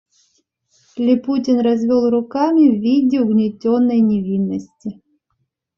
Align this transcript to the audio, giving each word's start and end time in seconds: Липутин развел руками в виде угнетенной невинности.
Липутин 0.97 1.59
развел 1.59 2.09
руками 2.09 2.71
в 2.75 2.81
виде 2.81 3.21
угнетенной 3.21 3.99
невинности. 3.99 4.99